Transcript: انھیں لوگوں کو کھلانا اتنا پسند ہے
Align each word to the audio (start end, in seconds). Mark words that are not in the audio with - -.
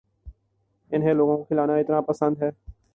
انھیں 0.91 1.13
لوگوں 1.13 1.37
کو 1.37 1.43
کھلانا 1.43 1.75
اتنا 1.75 2.01
پسند 2.01 2.41
ہے 2.43 2.49